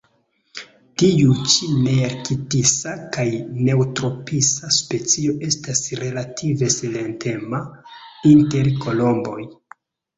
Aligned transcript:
Tiu 1.01 1.35
ĉi 1.55 1.67
nearktisa 1.87 2.95
kaj 3.19 3.27
neotropisa 3.67 4.73
specio 4.81 5.39
estas 5.51 5.85
relative 6.03 6.75
silentema 6.81 7.65
inter 8.37 8.77
kolomboj. 8.85 9.43